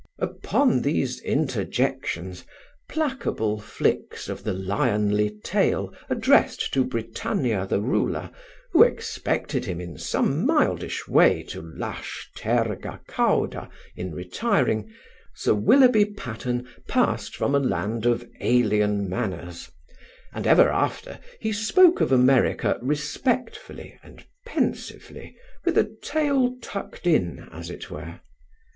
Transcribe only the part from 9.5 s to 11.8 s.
him in some mildish way to